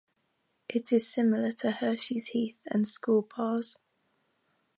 [0.67, 3.77] It is similar to Hershey's Heath and Skor bars.